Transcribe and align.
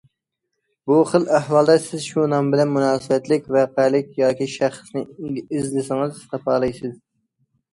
بۇ 0.91 0.95
خىل 1.09 1.27
ئەھۋالدا 1.39 1.75
سىز 1.83 2.07
شۇ 2.13 2.23
نام 2.31 2.49
بىلەن 2.55 2.71
مۇناسىۋەتلىك 2.77 3.45
ۋەقەلىك 3.57 4.09
ياكى 4.23 4.49
شەخسنى 4.55 5.05
ئىزلىسىڭىز 5.61 6.25
تاپالايسىز. 6.33 6.99